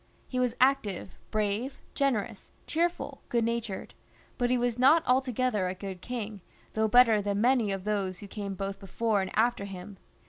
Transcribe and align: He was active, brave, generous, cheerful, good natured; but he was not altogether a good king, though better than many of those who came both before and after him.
He 0.27 0.39
was 0.39 0.55
active, 0.59 1.13
brave, 1.29 1.77
generous, 1.93 2.49
cheerful, 2.65 3.21
good 3.29 3.43
natured; 3.43 3.93
but 4.39 4.49
he 4.49 4.57
was 4.57 4.79
not 4.79 5.05
altogether 5.05 5.67
a 5.67 5.75
good 5.75 6.01
king, 6.01 6.41
though 6.73 6.87
better 6.87 7.21
than 7.21 7.39
many 7.39 7.71
of 7.71 7.83
those 7.83 8.17
who 8.17 8.27
came 8.27 8.55
both 8.55 8.79
before 8.79 9.21
and 9.21 9.29
after 9.35 9.65
him. 9.65 9.97